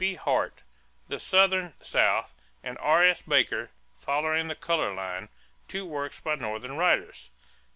[0.01, 0.15] B.
[0.15, 0.63] Hart,
[1.09, 3.21] The Southern South and R.S.
[3.21, 3.69] Baker,
[3.99, 5.29] Following the Color Line
[5.67, 7.29] (two works by Northern writers).